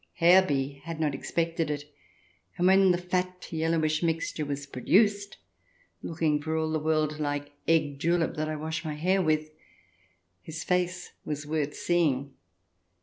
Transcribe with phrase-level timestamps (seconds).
[0.15, 1.93] Herr B had not expected it,
[2.57, 5.37] and when the fat, yellowish mixture was produced,
[6.01, 9.51] looking for all the world like egg julep that I wash my hair with,
[10.41, 12.33] his face was worth seeing.